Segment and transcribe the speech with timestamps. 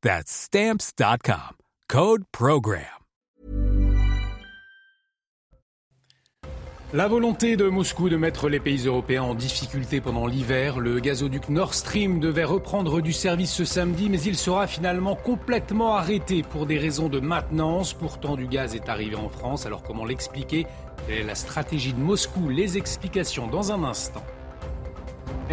[0.00, 1.56] That's stamps.com.
[1.88, 2.84] Code Program.
[6.94, 11.48] La volonté de Moscou de mettre les pays européens en difficulté pendant l'hiver, le gazoduc
[11.50, 16.64] Nord Stream devait reprendre du service ce samedi, mais il sera finalement complètement arrêté pour
[16.64, 17.92] des raisons de maintenance.
[17.92, 19.66] Pourtant, du gaz est arrivé en France.
[19.66, 20.66] Alors comment l'expliquer?
[21.08, 22.48] La stratégie de Moscou?
[22.48, 24.24] Les explications dans un instant.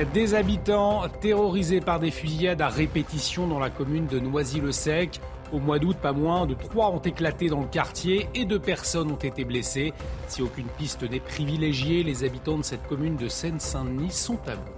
[0.04, 5.22] Des habitants terrorisés par des fusillades à répétition dans la commune de Noisy-le-Sec.
[5.54, 9.10] Au mois d'août, pas moins de trois ont éclaté dans le quartier et deux personnes
[9.10, 9.94] ont été blessées.
[10.28, 14.74] Si aucune piste n'est privilégiée, les habitants de cette commune de Seine-Saint-Denis sont à bout.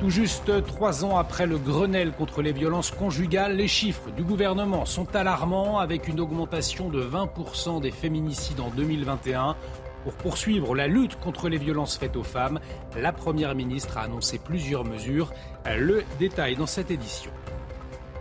[0.00, 4.86] Tout juste trois ans après le Grenelle contre les violences conjugales, les chiffres du gouvernement
[4.86, 9.54] sont alarmants avec une augmentation de 20% des féminicides en 2021.
[10.04, 12.60] Pour poursuivre la lutte contre les violences faites aux femmes,
[12.96, 15.32] la Première ministre a annoncé plusieurs mesures.
[15.66, 17.30] Le détail dans cette édition.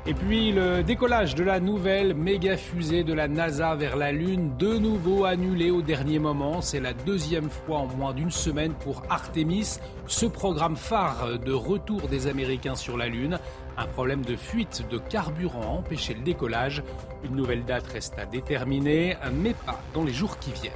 [0.09, 4.55] Et puis le décollage de la nouvelle méga fusée de la NASA vers la Lune,
[4.57, 6.61] de nouveau annulé au dernier moment.
[6.61, 12.07] C'est la deuxième fois en moins d'une semaine pour Artemis, ce programme phare de retour
[12.07, 13.37] des Américains sur la Lune.
[13.77, 16.83] Un problème de fuite de carburant a empêché le décollage.
[17.25, 20.71] Une nouvelle date reste à déterminer, mais pas dans les jours qui viennent.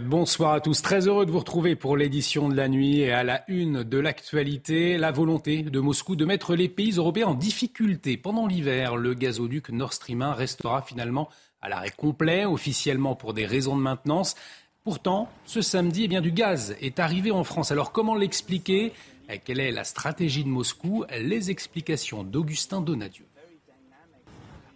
[0.00, 3.22] Bonsoir à tous, très heureux de vous retrouver pour l'édition de la nuit et à
[3.22, 8.16] la une de l'actualité, la volonté de Moscou de mettre les pays européens en difficulté.
[8.16, 11.28] Pendant l'hiver, le gazoduc Nord Stream 1 restera finalement
[11.60, 14.34] à l'arrêt complet, officiellement pour des raisons de maintenance.
[14.84, 17.70] Pourtant, ce samedi, eh bien, du gaz est arrivé en France.
[17.70, 18.92] Alors comment l'expliquer?
[19.44, 21.04] Quelle est la stratégie de Moscou?
[21.18, 23.26] Les explications d'Augustin Donadieu.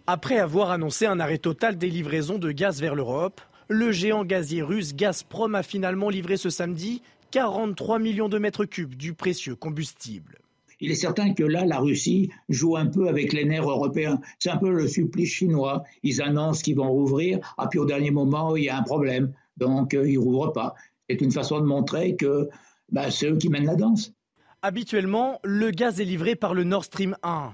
[0.07, 4.63] Après avoir annoncé un arrêt total des livraisons de gaz vers l'Europe, le géant gazier
[4.63, 10.39] russe Gazprom a finalement livré ce samedi 43 millions de mètres cubes du précieux combustible.
[10.79, 14.19] Il est certain que là, la Russie joue un peu avec les nerfs européens.
[14.39, 15.83] C'est un peu le supplice chinois.
[16.01, 19.33] Ils annoncent qu'ils vont rouvrir, ah, puis au dernier moment, il y a un problème.
[19.57, 20.73] Donc, euh, ils ne rouvrent pas.
[21.07, 22.49] C'est une façon de montrer que
[22.91, 24.13] bah, c'est eux qui mènent la danse.
[24.61, 27.51] Habituellement, le gaz est livré par le Nord Stream 1,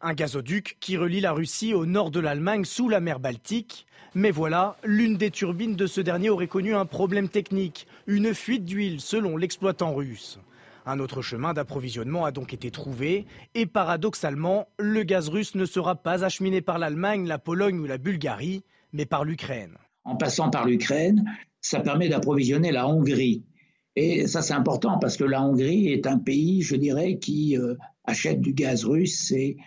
[0.00, 4.30] un gazoduc qui relie la Russie au nord de l'Allemagne sous la mer Baltique mais
[4.30, 9.00] voilà, l'une des turbines de ce dernier aurait connu un problème technique, une fuite d'huile
[9.00, 10.38] selon l'exploitant russe.
[10.86, 15.94] Un autre chemin d'approvisionnement a donc été trouvé et paradoxalement, le gaz russe ne sera
[15.94, 19.76] pas acheminé par l'Allemagne, la Pologne ou la Bulgarie, mais par l'Ukraine.
[20.04, 21.24] En passant par l'Ukraine,
[21.60, 23.44] ça permet d'approvisionner la Hongrie.
[23.94, 27.74] Et ça, c'est important parce que la Hongrie est un pays, je dirais, qui euh,
[28.04, 29.58] achète du gaz russe et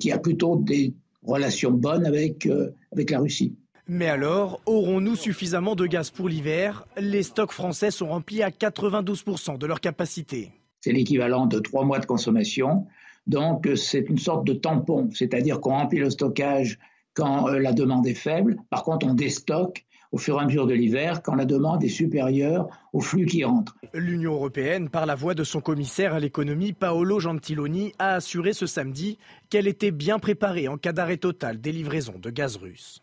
[0.00, 3.56] qui a plutôt des relations bonnes avec, euh, avec la Russie.
[3.86, 6.86] Mais alors, aurons-nous suffisamment de gaz pour l'hiver?
[6.98, 10.52] Les stocks français sont remplis à 92% de leur capacité.
[10.80, 12.86] C'est l'équivalent de trois mois de consommation.
[13.26, 16.78] Donc, c'est une sorte de tampon, c'est-à-dire qu'on remplit le stockage
[17.14, 18.56] quand euh, la demande est faible.
[18.70, 19.84] Par contre, on déstocke
[20.14, 23.44] au fur et à mesure de l'hiver quand la demande est supérieure au flux qui
[23.44, 23.74] entre.
[23.92, 28.66] L'Union européenne, par la voix de son commissaire à l'économie, Paolo Gentiloni, a assuré ce
[28.66, 29.18] samedi
[29.50, 33.02] qu'elle était bien préparée en cas d'arrêt total des livraisons de gaz russe.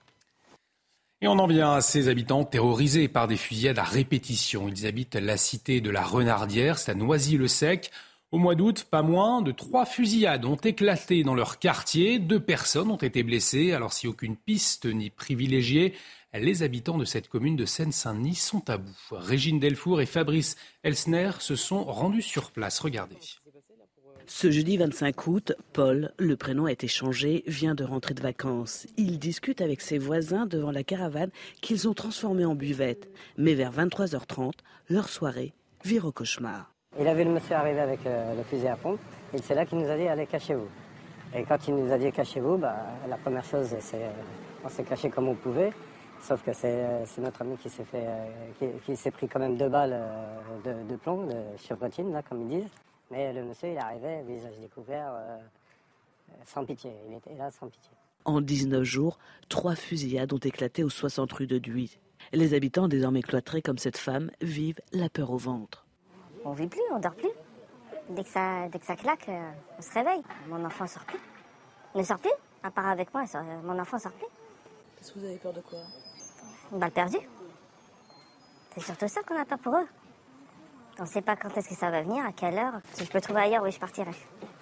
[1.19, 4.69] Et on en vient à ces habitants terrorisés par des fusillades à répétition.
[4.69, 7.91] Ils habitent la cité de la Renardière, c'est à Noisy-le-Sec.
[8.31, 12.17] Au mois d'août, pas moins de trois fusillades ont éclaté dans leur quartier.
[12.19, 13.73] Deux personnes ont été blessées.
[13.73, 15.93] Alors si aucune piste ni privilégiée,
[16.39, 18.95] les habitants de cette commune de Seine-Saint-Denis sont à bout.
[19.11, 22.79] Régine Delfour et Fabrice Elsner se sont rendus sur place.
[22.79, 23.17] Regardez.
[24.27, 28.87] Ce jeudi 25 août, Paul, le prénom a été changé, vient de rentrer de vacances.
[28.95, 31.31] Il discute avec ses voisins devant la caravane
[31.61, 33.09] qu'ils ont transformée en buvette.
[33.37, 34.53] Mais vers 23h30,
[34.89, 36.73] leur soirée vire au cauchemar.
[36.99, 38.99] Il a vu le monsieur arriver avec euh, le, fusil à pompe
[39.33, 40.67] et c'est là qu'il nous a dit allez cachez-vous.
[41.35, 42.75] Et quand il nous a dit cachez-vous, bah,
[43.09, 44.11] la première chose c'est euh,
[44.63, 45.71] on s'est caché comme on pouvait.
[46.21, 48.07] Sauf que c'est euh, notre ami qui s'est fait,
[48.85, 49.99] qui, s'est pris quand même deux balles
[50.63, 52.71] de, plomb, de chevrotine, là, comme ils disent.
[53.09, 55.37] Mais le monsieur, il arrivait, visage découvert, euh,
[56.45, 56.93] sans pitié.
[57.09, 57.91] Il était là sans pitié.
[58.23, 59.17] En 19 jours,
[59.49, 61.97] trois fusillades ont éclaté aux 60 rues de Duy.
[62.31, 65.85] Les habitants, désormais cloîtrés comme cette femme, vivent la peur au ventre.
[66.45, 67.31] On vit plus, on dort plus.
[68.09, 70.21] Dès que ça, dès que ça claque, euh, on se réveille.
[70.47, 71.19] Mon enfant sort plus.
[71.95, 72.31] Il ne sort plus,
[72.63, 73.25] à part avec moi,
[73.63, 74.27] mon enfant sort plus.
[74.97, 75.79] Qu'est-ce que vous avez peur de quoi?
[76.71, 77.17] Une balle perdue.
[78.73, 79.87] C'est surtout ça qu'on a peur pour eux.
[80.99, 82.79] On ne sait pas quand est-ce que ça va venir, à quelle heure.
[82.93, 84.11] Si je peux trouver ailleurs, oui, je partirai.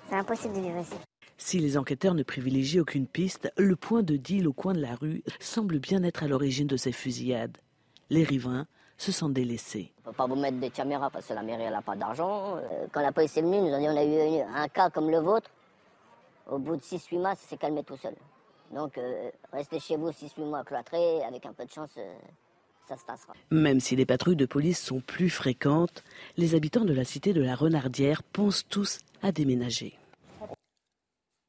[0.10, 0.96] C'est impossible de vivre ici.
[1.38, 4.96] Si les enquêteurs ne privilégient aucune piste, le point de deal au coin de la
[4.96, 7.58] rue semble bien être à l'origine de ces fusillades.
[8.10, 8.66] Les riverains
[8.98, 9.94] se sentent délaissés.
[10.04, 12.58] On ne peut pas vous mettre des caméras parce que la mairie n'a pas d'argent.
[12.58, 15.50] Euh, quand la police est venue, nous on a eu un cas comme le vôtre.
[16.50, 18.16] Au bout de 6-8 mois, ça s'est calmé tout seul.
[18.74, 22.14] Donc euh, restez chez vous 6-8 mois cloîtrés, avec un peu de chance, euh,
[23.52, 26.04] même si les patrouilles de police sont plus fréquentes,
[26.38, 29.94] les habitants de la cité de la Renardière pensent tous à déménager.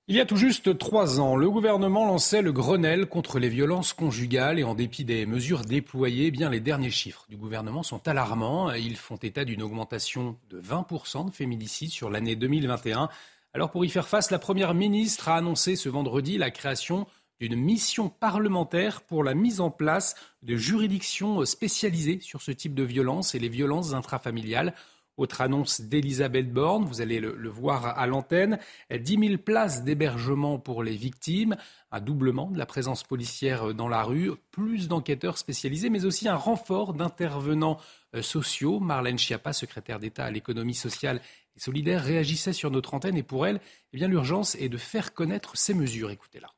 [0.09, 3.93] Il y a tout juste trois ans, le gouvernement lançait le Grenelle contre les violences
[3.93, 8.09] conjugales et en dépit des mesures déployées, eh bien les derniers chiffres du gouvernement sont
[8.09, 8.73] alarmants.
[8.73, 13.09] Ils font état d'une augmentation de 20% de féminicides sur l'année 2021.
[13.53, 17.07] Alors pour y faire face, la Première ministre a annoncé ce vendredi la création
[17.41, 22.85] d'une mission parlementaire pour la mise en place de juridictions spécialisées sur ce type de
[22.85, 24.75] violence et les violences intrafamiliales.
[25.21, 28.59] Autre annonce d'Elisabeth Borne, vous allez le, voir à l'antenne,
[28.91, 31.57] 10 000 places d'hébergement pour les victimes,
[31.93, 36.37] un doublement de la présence policière dans la rue, plus d'enquêteurs spécialisés, mais aussi un
[36.37, 37.77] renfort d'intervenants
[38.17, 38.81] euh, sociaux.
[38.81, 41.21] Marlène Schiappa, secrétaire d'État à l'économie sociale
[41.55, 43.61] et solidaire, réagissait sur notre antenne et pour elle,
[43.93, 46.11] eh l'urgence est de faire connaître ces mesures.
[46.11, 46.49] Écoutez-la.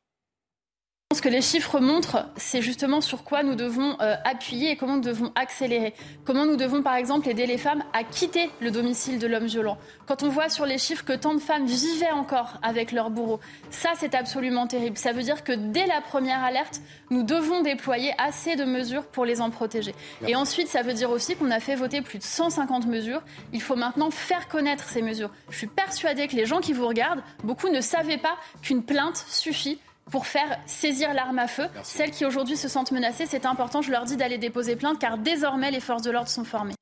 [1.14, 4.96] Ce que les chiffres montrent, c'est justement sur quoi nous devons euh, appuyer et comment
[4.96, 5.92] nous devons accélérer.
[6.24, 9.76] Comment nous devons, par exemple, aider les femmes à quitter le domicile de l'homme violent.
[10.06, 13.40] Quand on voit sur les chiffres que tant de femmes vivaient encore avec leur bourreau,
[13.70, 14.96] ça, c'est absolument terrible.
[14.96, 16.80] Ça veut dire que dès la première alerte,
[17.10, 19.94] nous devons déployer assez de mesures pour les en protéger.
[20.26, 23.22] Et ensuite, ça veut dire aussi qu'on a fait voter plus de 150 mesures.
[23.52, 25.30] Il faut maintenant faire connaître ces mesures.
[25.50, 29.24] Je suis persuadée que les gens qui vous regardent, beaucoup ne savaient pas qu'une plainte
[29.28, 29.78] suffit
[30.10, 31.66] pour faire saisir l'arme à feu.
[31.82, 35.18] Celles qui aujourd'hui se sentent menacées, c'est important, je leur dis d'aller déposer plainte car
[35.18, 36.74] désormais les forces de l'ordre sont formées.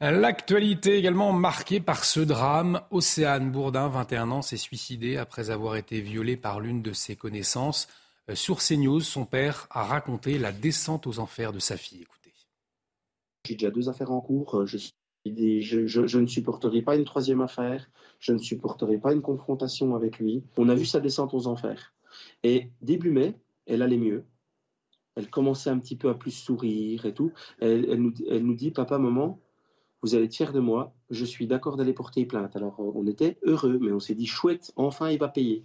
[0.00, 2.82] L'actualité également marquée par ce drame.
[2.90, 7.88] Océane Bourdin, 21 ans, s'est suicidée après avoir été violée par l'une de ses connaissances.
[8.28, 12.02] Euh, sur CNews, son père a raconté la descente aux enfers de sa fille.
[12.02, 12.34] Écoutez.
[13.46, 14.58] J'ai déjà deux affaires en cours.
[14.58, 14.78] Euh, je,
[15.24, 17.88] je, ne supporterai pas une troisième affaire.
[18.18, 20.44] Je ne supporterai pas une confrontation avec lui.
[20.58, 21.93] On a vu sa descente aux enfers.
[22.44, 23.34] Et début mai,
[23.66, 24.24] elle allait mieux.
[25.16, 27.32] Elle commençait un petit peu à plus sourire et tout.
[27.60, 29.40] Elle, nous, dit, papa, maman,
[30.02, 32.54] vous allez être fiers de moi, je suis d'accord d'aller porter plainte.
[32.56, 35.64] Alors on était heureux, mais on s'est dit, chouette, enfin il va payer.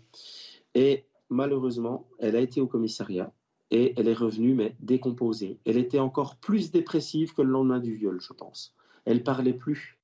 [0.76, 3.34] Et malheureusement, elle a été au commissariat
[3.70, 5.60] et elle est revenue, mais décomposée.
[5.66, 8.74] Elle était encore plus dépressive que le lendemain du viol, je pense.
[9.04, 9.99] Elle parlait plus.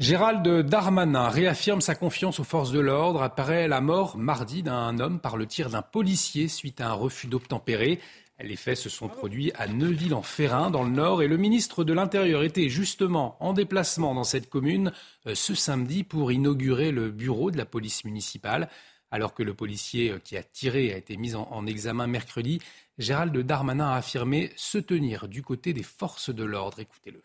[0.00, 5.20] Gérald Darmanin réaffirme sa confiance aux forces de l'ordre après la mort mardi d'un homme
[5.20, 8.00] par le tir d'un policier suite à un refus d'obtempérer.
[8.42, 12.42] Les faits se sont produits à Neuville-en-Ferrin, dans le Nord, et le ministre de l'Intérieur
[12.44, 14.90] était justement en déplacement dans cette commune
[15.26, 18.70] euh, ce samedi pour inaugurer le bureau de la police municipale.
[19.10, 22.62] Alors que le policier euh, qui a tiré a été mis en, en examen mercredi,
[22.96, 26.80] Gérald Darmanin a affirmé se tenir du côté des forces de l'ordre.
[26.80, 27.20] Écoutez-le.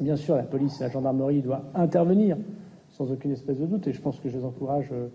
[0.00, 2.36] Bien sûr, la police et la gendarmerie doivent intervenir
[2.90, 5.08] sans aucune espèce de doute, et je pense que je les encourage euh,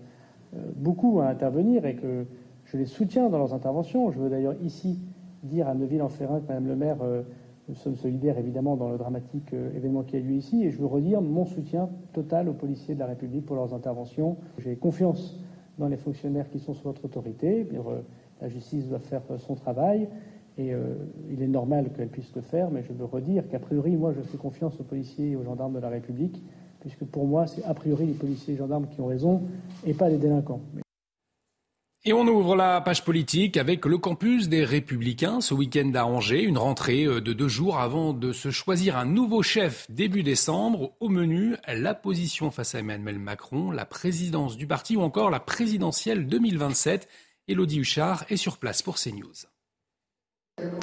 [0.76, 2.26] beaucoup à intervenir et que
[2.66, 4.12] je les soutiens dans leurs interventions.
[4.12, 5.00] Je veux d'ailleurs ici
[5.44, 7.24] dire à Neuville-en-Ferrin que Madame le maire, euh,
[7.70, 10.78] nous sommes solidaires évidemment dans le dramatique euh, événement qui a lieu ici, et je
[10.78, 14.38] veux redire mon soutien total aux policiers de la République pour leurs interventions.
[14.58, 15.40] J'ai confiance
[15.78, 17.68] dans les fonctionnaires qui sont sous votre autorité.
[18.42, 20.10] la justice doit faire son travail.
[20.58, 20.96] Et euh,
[21.32, 24.22] il est normal qu'elle puisse le faire, mais je veux redire qu'a priori, moi, je
[24.22, 26.42] fais confiance aux policiers et aux gendarmes de la République,
[26.82, 29.42] puisque pour moi, c'est a priori les policiers et les gendarmes qui ont raison
[29.86, 30.62] et pas les délinquants.
[32.04, 36.42] Et on ouvre la page politique avec le campus des Républicains ce week-end à Angers,
[36.42, 40.94] une rentrée euh, de deux jours avant de se choisir un nouveau chef début décembre.
[41.00, 45.40] Au menu, la position face à Emmanuel Macron, la présidence du parti ou encore la
[45.40, 47.08] présidentielle 2027.
[47.48, 49.46] Elodie Huchard est sur place pour CNews.
[50.62, 50.78] 这都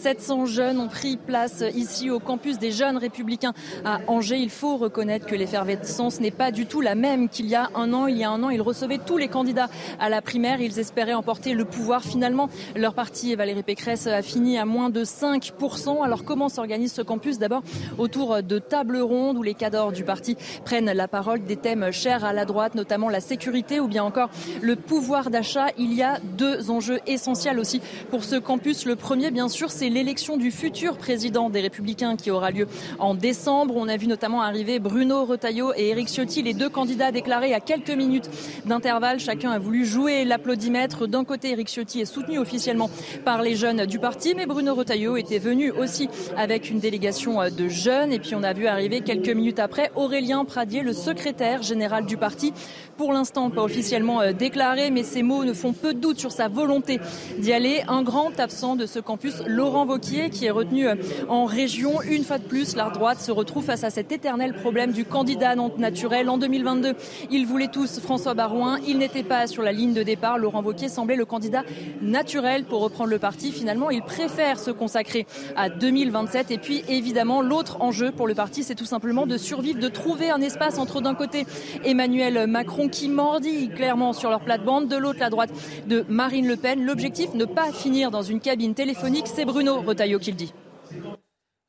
[0.00, 3.52] 700 jeunes ont pris place ici au campus des jeunes républicains
[3.84, 4.38] à Angers.
[4.38, 7.92] Il faut reconnaître que l'effervescence n'est pas du tout la même qu'il y a un
[7.92, 8.06] an.
[8.06, 10.62] Il y a un an, ils recevaient tous les candidats à la primaire.
[10.62, 12.02] Ils espéraient emporter le pouvoir.
[12.02, 16.02] Finalement, leur parti, Valérie Pécresse, a fini à moins de 5%.
[16.02, 17.38] Alors comment s'organise ce campus?
[17.38, 17.62] D'abord
[17.98, 22.24] autour de tables rondes où les cadors du parti prennent la parole des thèmes chers
[22.24, 24.30] à la droite, notamment la sécurité ou bien encore
[24.62, 25.66] le pouvoir d'achat.
[25.76, 28.86] Il y a deux enjeux essentiels aussi pour ce campus.
[28.86, 32.66] Le premier, bien sûr, c'est l'élection du futur président des Républicains qui aura lieu
[32.98, 33.74] en décembre.
[33.76, 37.60] On a vu notamment arriver Bruno Retailleau et Éric Ciotti, les deux candidats déclarés à
[37.60, 38.30] quelques minutes
[38.64, 39.20] d'intervalle.
[39.20, 41.06] Chacun a voulu jouer l'applaudimètre.
[41.06, 42.90] D'un côté, Éric Ciotti est soutenu officiellement
[43.24, 47.68] par les jeunes du parti, mais Bruno Retailleau était venu aussi avec une délégation de
[47.68, 48.12] jeunes.
[48.12, 52.16] Et puis on a vu arriver quelques minutes après Aurélien Pradier, le secrétaire général du
[52.16, 52.52] parti.
[52.96, 56.32] Pour l'instant, pas officiellement euh, déclaré, mais ces mots ne font peu de doute sur
[56.32, 57.00] sa volonté
[57.38, 57.82] d'y aller.
[57.88, 60.94] Un grand absent de ce campus, Laurent Vauquier, qui est retenu euh,
[61.28, 62.02] en région.
[62.02, 65.54] Une fois de plus, la droite se retrouve face à cet éternel problème du candidat
[65.78, 66.28] naturel.
[66.28, 66.94] En 2022,
[67.30, 68.78] ils voulaient tous François Barouin.
[68.86, 70.38] Il n'était pas sur la ligne de départ.
[70.38, 71.62] Laurent Vauquier semblait le candidat
[72.02, 73.52] naturel pour reprendre le parti.
[73.52, 76.50] Finalement, il préfère se consacrer à 2027.
[76.50, 80.30] Et puis, évidemment, l'autre enjeu pour le parti, c'est tout simplement de survivre, de trouver
[80.30, 81.46] un espace entre d'un côté
[81.84, 85.50] Emmanuel Macron qui mordit clairement sur leur plate-bande, de l'autre la droite
[85.86, 86.84] de Marine Le Pen.
[86.84, 89.26] L'objectif, ne pas finir dans une cabine téléphonique.
[89.26, 90.52] C'est Bruno Retailleau qui le dit.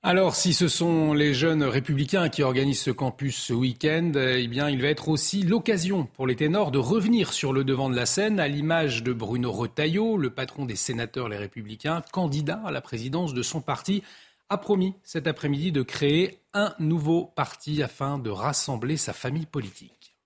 [0.03, 4.67] Alors, si ce sont les jeunes républicains qui organisent ce campus ce week-end, eh bien,
[4.67, 8.07] il va être aussi l'occasion pour les ténors de revenir sur le devant de la
[8.07, 12.81] scène, à l'image de Bruno Retailleau, le patron des sénateurs Les Républicains, candidat à la
[12.81, 14.01] présidence de son parti,
[14.49, 20.17] a promis cet après-midi de créer un nouveau parti afin de rassembler sa famille politique.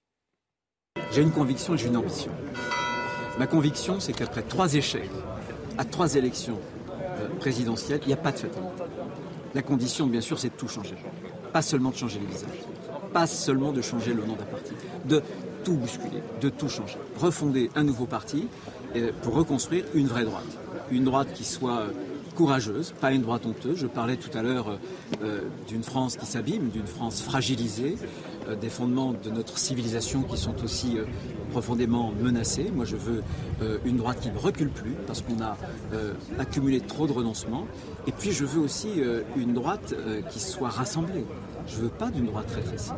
[1.11, 2.31] J'ai une conviction et j'ai une ambition.
[3.37, 5.11] Ma conviction, c'est qu'après trois échecs,
[5.77, 6.59] à trois élections
[7.25, 8.69] euh, présidentielles, il n'y a pas de fatalité.
[9.53, 10.95] La condition, bien sûr, c'est de tout changer.
[11.53, 12.65] Pas seulement de changer les visages,
[13.13, 14.73] pas seulement de changer le nom d'un parti,
[15.05, 15.21] de
[15.63, 16.97] tout bousculer, de tout changer.
[17.17, 18.47] Refonder un nouveau parti
[18.95, 20.57] euh, pour reconstruire une vraie droite.
[20.91, 21.91] Une droite qui soit euh,
[22.35, 23.77] courageuse, pas une droite honteuse.
[23.77, 24.77] Je parlais tout à l'heure
[25.69, 27.95] d'une France qui s'abîme, d'une France fragilisée,
[28.59, 30.97] des fondements de notre civilisation qui sont aussi
[31.55, 32.69] profondément menacés.
[32.75, 33.23] Moi, je veux
[33.85, 35.55] une droite qui ne recule plus parce qu'on a
[36.37, 37.65] accumulé trop de renoncements.
[38.07, 38.89] Et puis, je veux aussi
[39.37, 39.95] une droite
[40.29, 41.23] qui soit rassemblée.
[41.65, 42.91] Je ne veux pas d'une droite rétrécie.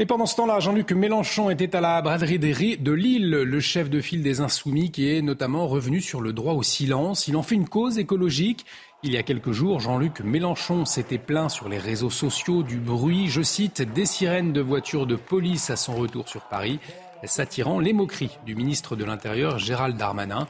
[0.00, 4.00] Et pendant ce temps-là, Jean-Luc Mélenchon était à la braderie de Lille, le chef de
[4.00, 7.28] file des Insoumis, qui est notamment revenu sur le droit au silence.
[7.28, 8.64] Il en fait une cause écologique.
[9.04, 13.28] Il y a quelques jours, Jean-Luc Mélenchon s'était plaint sur les réseaux sociaux du bruit,
[13.28, 16.80] je cite, des sirènes de voitures de police à son retour sur Paris,
[17.24, 20.46] s'attirant les moqueries du ministre de l'Intérieur Gérald Darmanin.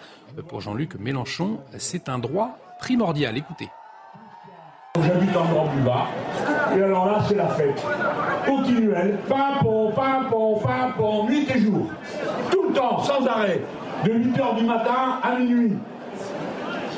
[0.48, 3.37] Pour Jean-Luc Mélenchon, c'est un droit primordial.
[3.37, 3.68] Écoutez.
[5.00, 6.06] J'habite en Grand bas.
[6.76, 7.82] Et alors là, c'est la fête.
[8.46, 9.18] Continuelle.
[9.28, 11.87] Pimpon, pimpon, pimpon, nuit et jour.
[12.50, 13.62] Tout le temps, sans arrêt.
[14.04, 15.76] De 8h du matin à minuit.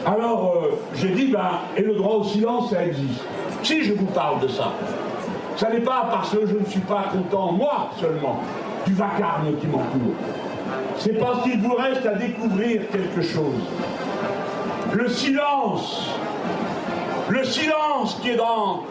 [0.07, 3.23] Alors, euh, j'ai dit, ben, et le droit au silence, ça existe.
[3.63, 4.73] Si je vous parle de ça,
[5.57, 8.41] ça n'est pas parce que je ne suis pas content, moi seulement,
[8.87, 10.15] du vacarme qui m'entoure.
[10.99, 13.63] C'est parce qu'il vous reste à découvrir quelque chose.
[14.93, 16.11] Le silence
[17.31, 18.83] le silence qui est dans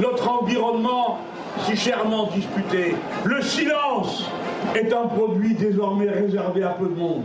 [0.00, 1.18] notre environnement
[1.64, 2.94] si chèrement disputé.
[3.24, 4.24] Le silence
[4.74, 7.24] est un produit désormais réservé à peu de monde.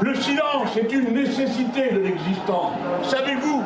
[0.00, 2.72] Le silence est une nécessité de l'existant.
[3.02, 3.62] Savez-vous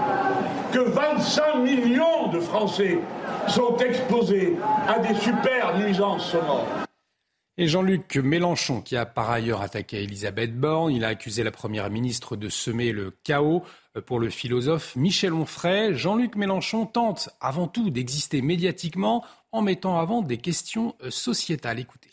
[0.72, 2.98] que 25 millions de Français
[3.46, 4.56] sont exposés
[4.88, 6.66] à des super nuisances sonores?
[7.58, 11.90] Et Jean-Luc Mélenchon, qui a par ailleurs attaqué Elisabeth Borne, il a accusé la Première
[11.90, 13.62] ministre de semer le chaos.
[13.96, 19.98] Euh, pour le philosophe Michel Onfray, Jean-Luc Mélenchon tente avant tout d'exister médiatiquement en mettant
[19.98, 21.78] avant des questions euh, sociétales.
[21.78, 22.11] Écoutez.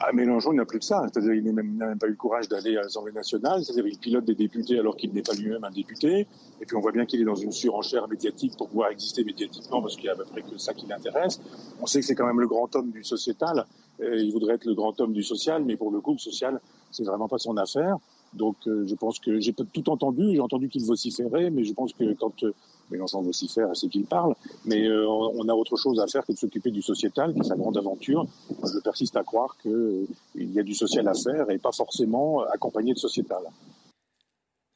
[0.00, 2.74] Bah, Mélenchon n'a plus que ça, c'est-à-dire qu'il n'a même, pas eu le courage d'aller
[2.78, 6.26] à l'Assemblée nationale, c'est-à-dire qu'il pilote des députés alors qu'il n'est pas lui-même un député,
[6.60, 9.82] et puis on voit bien qu'il est dans une surenchère médiatique pour pouvoir exister médiatiquement,
[9.82, 11.38] parce qu'il n'y a à peu près que ça qui l'intéresse.
[11.82, 13.66] On sait que c'est quand même le grand homme du sociétal,
[14.00, 16.58] il voudrait être le grand homme du social, mais pour le coup, le social,
[16.90, 17.98] c'est vraiment pas son affaire.
[18.32, 21.92] Donc euh, je pense que j'ai tout entendu, j'ai entendu qu'il vociférait, mais je pense
[21.92, 22.54] que quand euh,
[22.90, 24.34] Mélenchon veut aussi faire, c'est qu'il parle.
[24.64, 27.44] Mais euh, on a autre chose à faire que de s'occuper du sociétal, qui est
[27.44, 28.26] sa grande aventure.
[28.50, 30.06] Je persiste à croire qu'il
[30.36, 33.42] y a du social à faire et pas forcément accompagné de sociétal.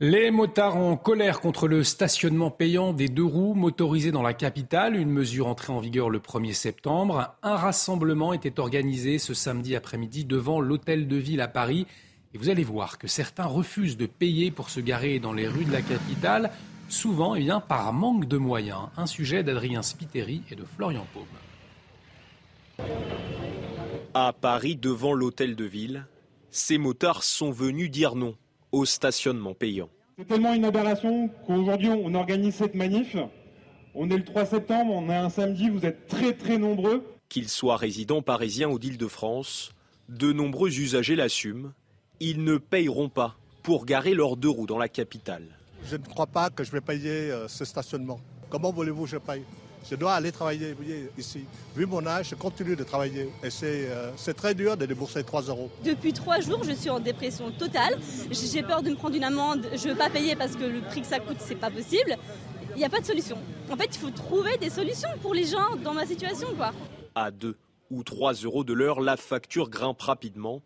[0.01, 4.97] Les motards en colère contre le stationnement payant des deux roues motorisés dans la capitale,
[4.97, 7.37] une mesure entrée en vigueur le 1er septembre.
[7.45, 11.87] Un rassemblement était organisé ce samedi après-midi devant l'hôtel de ville à Paris.
[12.35, 15.65] Et vous allez voir que certains refusent de payer pour se garer dans les rues
[15.65, 16.51] de la capitale,
[16.95, 18.89] souvent eh par manque de moyens.
[18.97, 22.87] Un sujet d'Adrien Spiteri et de Florian Paume.
[24.15, 26.07] À Paris, devant l'hôtel de ville,
[26.51, 28.37] ces motards sont venus dire non
[28.73, 29.89] au stationnement payant.
[30.17, 33.17] C'est tellement une aberration qu'aujourd'hui on organise cette manif.
[33.97, 37.05] On est le 3 septembre, on est un samedi, vous êtes très très nombreux.
[37.29, 39.73] Qu'ils soient résidents parisiens ou d'Île-de-France,
[40.09, 41.73] de nombreux usagers l'assument.
[42.21, 45.59] Ils ne payeront pas pour garer leurs deux roues dans la capitale.
[45.87, 48.19] Je ne crois pas que je vais payer euh, ce stationnement.
[48.49, 49.45] Comment voulez-vous que je paye?
[49.89, 50.75] Je dois aller travailler
[51.19, 51.45] ici.
[51.77, 53.31] Vu mon âge, je continue de travailler.
[53.43, 55.71] Et euh, c'est très dur de débourser 3 euros.
[55.85, 57.99] Depuis 3 jours, je suis en dépression totale.
[58.31, 59.67] J'ai peur de me prendre une amende.
[59.75, 62.17] Je ne veux pas payer parce que le prix que ça coûte, c'est pas possible.
[62.75, 63.37] Il n'y a pas de solution.
[63.71, 66.49] En fait, il faut trouver des solutions pour les gens dans ma situation.
[66.57, 66.73] Quoi.
[67.15, 67.55] À 2
[67.91, 70.63] ou 3 euros de l'heure, la facture grimpe rapidement.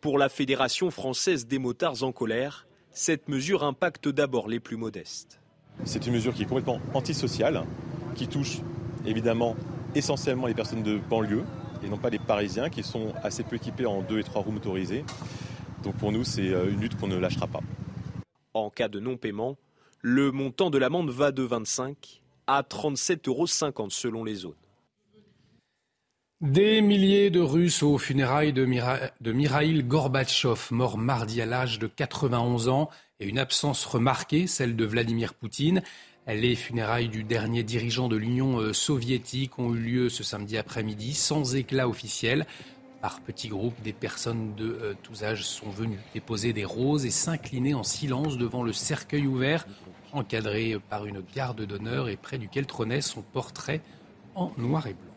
[0.00, 5.40] Pour la Fédération française des motards en colère, cette mesure impacte d'abord les plus modestes.
[5.84, 7.64] C'est une mesure qui est complètement antisociale
[8.14, 8.60] qui touche
[9.04, 9.56] évidemment
[9.96, 11.44] essentiellement les personnes de banlieue
[11.82, 14.52] et non pas les Parisiens qui sont assez peu équipés en deux et trois roues
[14.52, 15.04] motorisées.
[15.82, 17.60] Donc pour nous, c'est euh, une lutte qu'on ne lâchera pas.
[18.54, 19.56] En cas de non-paiement,
[20.00, 23.46] le montant de l'amende va de 25 à 37,50 euros
[23.90, 24.54] selon les zones.
[26.44, 32.68] Des milliers de Russes aux funérailles de, Mikhail Gorbatchev, mort mardi à l'âge de 91
[32.68, 35.82] ans, et une absence remarquée, celle de Vladimir Poutine.
[36.26, 41.14] Les funérailles du dernier dirigeant de l'Union euh, soviétique ont eu lieu ce samedi après-midi,
[41.14, 42.44] sans éclat officiel.
[43.00, 47.10] Par petits groupes, des personnes de euh, tous âges sont venues déposer des roses et
[47.10, 49.66] s'incliner en silence devant le cercueil ouvert,
[50.12, 53.80] encadré par une garde d'honneur et près duquel trônait son portrait
[54.34, 55.13] en noir et blanc.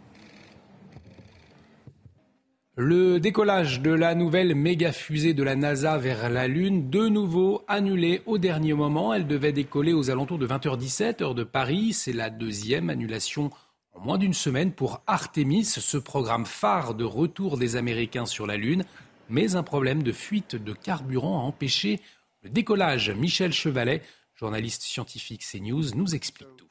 [2.79, 7.63] Le décollage de la nouvelle méga fusée de la NASA vers la Lune, de nouveau
[7.67, 9.15] annulé au dernier moment.
[9.15, 11.93] Elle devait décoller aux alentours de 20h17, heure de Paris.
[11.93, 13.49] C'est la deuxième annulation
[13.93, 18.57] en moins d'une semaine pour Artemis, ce programme phare de retour des Américains sur la
[18.57, 18.85] Lune.
[19.27, 21.99] Mais un problème de fuite de carburant a empêché
[22.43, 23.09] le décollage.
[23.09, 24.03] Michel Chevalet,
[24.35, 26.69] journaliste scientifique CNews, nous explique tout.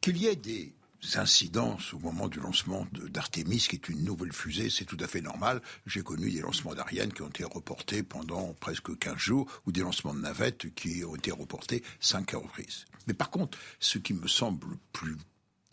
[0.00, 0.74] Qu'il y ait des
[1.14, 5.20] incidences au moment du lancement d'Artemis, qui est une nouvelle fusée, c'est tout à fait
[5.20, 5.60] normal.
[5.86, 9.80] J'ai connu des lancements d'Ariane qui ont été reportés pendant presque 15 jours, ou des
[9.80, 12.84] lancements de navettes qui ont été reportés 5 reprises.
[13.06, 15.16] Mais par contre, ce qui me semble plus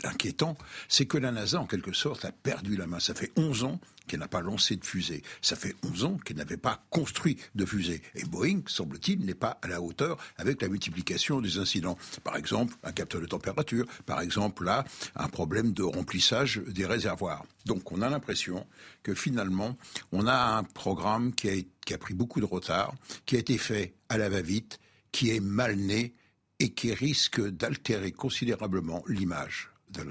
[0.04, 0.58] inquiétant,
[0.88, 3.00] c'est que la NASA, en quelque sorte, a perdu la main.
[3.00, 5.22] Ça fait 11 ans qu'elle n'a pas lancé de fusée.
[5.42, 8.02] Ça fait 11 ans qu'elle n'avait pas construit de fusée.
[8.16, 11.98] Et Boeing, semble-t-il, n'est pas à la hauteur avec la multiplication des incidents.
[12.24, 13.86] Par exemple, un capteur de température.
[14.06, 14.84] Par exemple, là,
[15.16, 17.46] un problème de remplissage des réservoirs.
[17.66, 18.66] Donc, on a l'impression
[19.04, 19.78] que finalement,
[20.12, 21.54] on a un programme qui a,
[21.86, 24.80] qui a pris beaucoup de retard, qui a été fait à la va-vite,
[25.12, 26.16] qui est mal né
[26.60, 30.04] et qui risque d'altérer considérablement l'image de.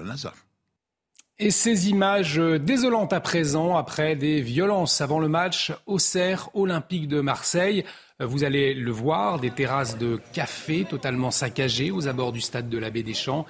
[1.41, 7.07] Et ces images désolantes à présent, après des violences avant le match au Cerf Olympique
[7.07, 7.85] de Marseille.
[8.19, 12.77] Vous allez le voir, des terrasses de café totalement saccagées aux abords du stade de
[12.77, 13.45] la Baie des Champs.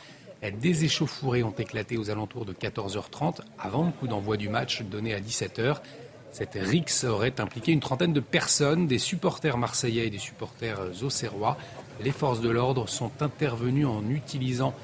[0.61, 5.15] Des échauffourées ont éclaté aux alentours de 14h30, avant le coup d'envoi du match donné
[5.15, 5.77] à 17h.
[6.31, 11.57] Cette rixe aurait impliqué une trentaine de personnes, des supporters marseillais et des supporters auxerrois.
[12.03, 14.75] Les forces de l'ordre sont intervenues en utilisant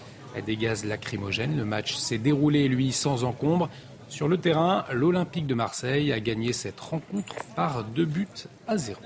[0.41, 1.58] des gaz lacrymogènes.
[1.58, 3.69] Le match s'est déroulé, lui, sans encombre.
[4.08, 8.28] Sur le terrain, l'Olympique de Marseille a gagné cette rencontre par deux buts
[8.67, 9.02] à zéro.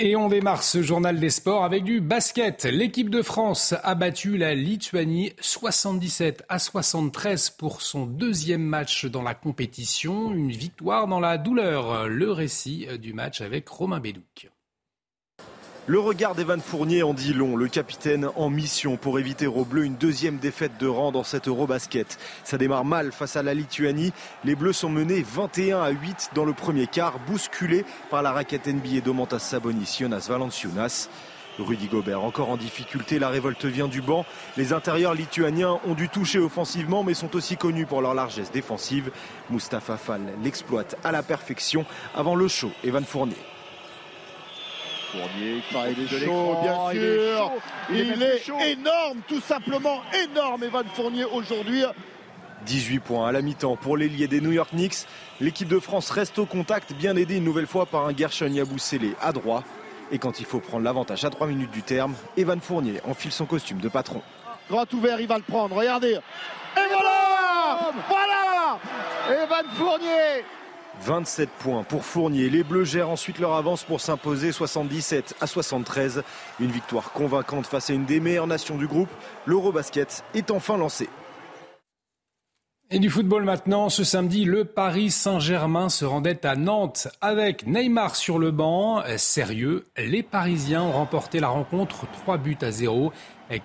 [0.00, 2.66] Et on démarre ce journal des sports avec du basket.
[2.66, 9.22] L'équipe de France a battu la Lituanie 77 à 73 pour son deuxième match dans
[9.22, 10.32] la compétition.
[10.32, 12.06] Une victoire dans la douleur.
[12.06, 14.48] Le récit du match avec Romain Bédouc.
[15.90, 19.86] Le regard d'Evan Fournier en dit long, le capitaine en mission pour éviter aux Bleus
[19.86, 22.18] une deuxième défaite de rang dans cette Eurobasket.
[22.44, 24.12] Ça démarre mal face à la Lituanie.
[24.44, 28.66] Les Bleus sont menés 21 à 8 dans le premier quart, bousculés par la raquette
[28.66, 31.08] NBA d'Omantas Sabonis, Jonas Valanciunas.
[31.58, 34.26] Rudy Gobert encore en difficulté, la révolte vient du banc.
[34.58, 39.10] Les intérieurs lituaniens ont dû toucher offensivement mais sont aussi connus pour leur largesse défensive.
[39.48, 43.57] Mustapha Fall l'exploite à la perfection avant le show Evan Fournier.
[45.12, 47.38] Fournier qui Ah, il est chaud, l'écran, bien il est sûr.
[47.38, 47.52] chaud,
[47.90, 51.84] Il, est même est, énorme, tout simplement énorme, Evan Fournier aujourd'hui.
[52.66, 55.06] 18 points à la mi-temps pour l'ailier des New York Knicks.
[55.40, 59.14] L'équipe de France reste au contact, bien aidée une nouvelle fois par un Gershon Yabusele
[59.20, 59.62] à droit.
[60.10, 63.46] Et quand il faut prendre l'avantage à 3 minutes du terme, Evan Fournier enfile son
[63.46, 64.22] costume de patron.
[64.70, 66.12] Grand ouvert, il va le prendre, regardez.
[66.76, 68.78] Et voilà Voilà
[69.30, 70.44] Evan Fournier
[71.02, 72.50] 27 points pour Fournier.
[72.50, 76.22] Les Bleus gèrent ensuite leur avance pour s'imposer 77 à 73.
[76.60, 79.10] Une victoire convaincante face à une des meilleures nations du groupe.
[79.46, 81.08] L'Eurobasket est enfin lancé.
[82.90, 88.16] Et du football maintenant, ce samedi, le Paris Saint-Germain se rendait à Nantes avec Neymar
[88.16, 89.02] sur le banc.
[89.18, 93.12] Sérieux, les Parisiens ont remporté la rencontre 3 buts à 0.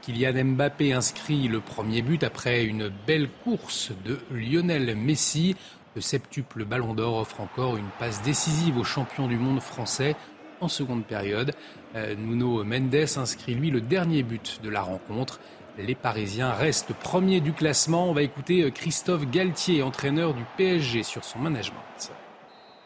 [0.02, 5.56] Kylian Mbappé inscrit le premier but après une belle course de Lionel Messi.
[5.96, 10.16] Le septuple Ballon d'Or offre encore une passe décisive au champion du monde français
[10.60, 11.54] en seconde période.
[11.96, 15.40] Euh, Nuno Mendes inscrit lui le dernier but de la rencontre.
[15.78, 18.10] Les Parisiens restent premiers du classement.
[18.10, 21.80] On va écouter Christophe Galtier, entraîneur du PSG, sur son management.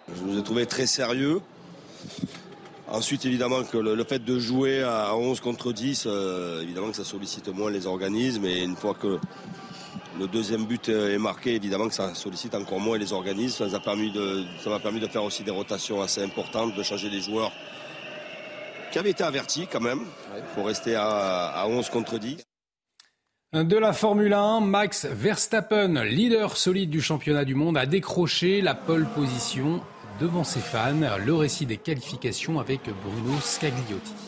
[0.08, 1.42] Je vous ai trouvé très sérieux.
[2.90, 6.96] Ensuite, évidemment, que le, le fait de jouer à 11 contre 10, euh, évidemment que
[6.96, 8.46] ça sollicite moins les organismes.
[8.46, 9.20] Et une fois que
[10.20, 13.58] le deuxième but est marqué, évidemment que ça sollicite encore moins les organismes.
[13.58, 16.76] Ça nous a permis de, ça m'a permis de faire aussi des rotations assez importantes,
[16.76, 17.52] de changer les joueurs
[18.92, 20.02] qui avaient été avertis quand même.
[20.56, 22.38] pour rester à, à 11 contre 10.
[23.54, 28.76] De la Formule 1, Max Verstappen, leader solide du championnat du monde, a décroché la
[28.76, 29.82] pole position
[30.20, 31.18] devant ses fans.
[31.26, 34.27] Le récit des qualifications avec Bruno Scagliotti.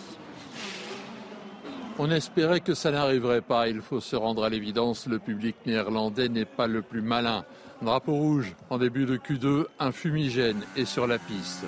[2.01, 3.67] On espérait que ça n'arriverait pas.
[3.67, 7.43] Il faut se rendre à l'évidence, le public néerlandais n'est pas le plus malin.
[7.81, 11.65] Drapeau rouge en début de Q2, un fumigène est sur la piste.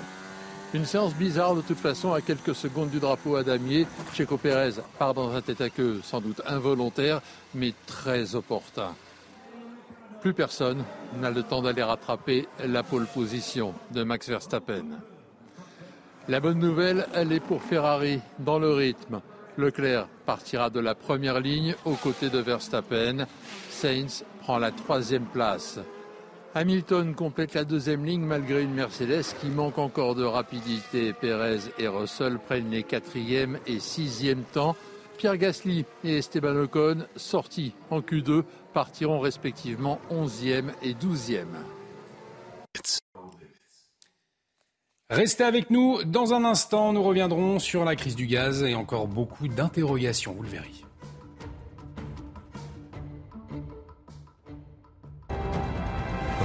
[0.72, 3.86] Une séance bizarre de toute façon à quelques secondes du drapeau à damier.
[4.14, 7.20] Checo Pérez part dans un tête à queue sans doute involontaire
[7.54, 8.94] mais très opportun.
[10.22, 10.82] Plus personne
[11.20, 14.86] n'a le temps d'aller rattraper la pole position de Max Verstappen.
[16.26, 19.20] La bonne nouvelle, elle est pour Ferrari dans le rythme.
[19.58, 23.26] Leclerc partira de la première ligne aux côtés de Verstappen.
[23.70, 25.78] Sainz prend la troisième place.
[26.54, 31.12] Hamilton complète la deuxième ligne malgré une Mercedes qui manque encore de rapidité.
[31.12, 34.76] Perez et Russell prennent les quatrième et sixième temps.
[35.16, 41.46] Pierre Gasly et Esteban Ocon, sortis en Q2, partiront respectivement 11e et 12e.
[45.12, 46.02] Restez avec nous.
[46.04, 50.42] Dans un instant, nous reviendrons sur la crise du gaz et encore beaucoup d'interrogations, vous
[50.42, 50.72] le verrez.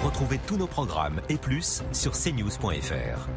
[0.03, 3.30] Retrouvez tous nos programmes et plus sur cnews.fr.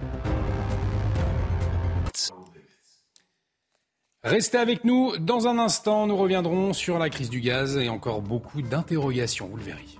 [4.25, 5.17] Restez avec nous.
[5.17, 9.59] Dans un instant, nous reviendrons sur la crise du gaz et encore beaucoup d'interrogations, vous
[9.59, 10.00] le verrez.